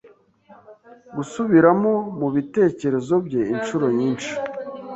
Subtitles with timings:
[1.15, 3.41] gusubiramo mubitekerezo bye...
[3.55, 4.31] inshuro nyinshi,